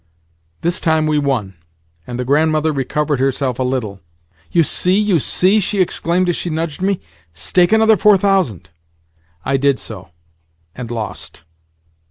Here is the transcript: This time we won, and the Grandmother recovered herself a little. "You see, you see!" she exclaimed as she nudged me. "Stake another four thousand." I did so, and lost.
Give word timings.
This 0.61 0.81
time 0.81 1.05
we 1.05 1.19
won, 1.19 1.57
and 2.07 2.17
the 2.17 2.25
Grandmother 2.25 2.73
recovered 2.73 3.19
herself 3.19 3.59
a 3.59 3.63
little. 3.63 3.99
"You 4.51 4.63
see, 4.63 4.97
you 4.97 5.19
see!" 5.19 5.59
she 5.59 5.79
exclaimed 5.79 6.27
as 6.27 6.35
she 6.35 6.49
nudged 6.49 6.81
me. 6.81 7.01
"Stake 7.35 7.71
another 7.71 7.97
four 7.97 8.17
thousand." 8.17 8.71
I 9.45 9.57
did 9.57 9.77
so, 9.77 10.09
and 10.73 10.89
lost. 10.89 11.43